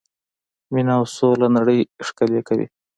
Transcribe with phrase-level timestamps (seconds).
[0.73, 2.67] مینه او سوله نړۍ ښکلې کوي.